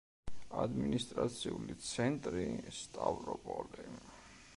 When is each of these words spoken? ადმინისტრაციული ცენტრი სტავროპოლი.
ადმინისტრაციული 0.61 1.75
ცენტრი 1.89 2.47
სტავროპოლი. 2.79 3.87